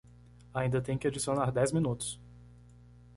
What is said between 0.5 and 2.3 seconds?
Ainda tem que adicionar dez minutos